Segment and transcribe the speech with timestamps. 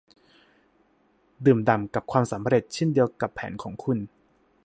[1.45, 3.97] ดื่มด่ำกับความสำเร็จเช่นเดียวกับแผนของคุณ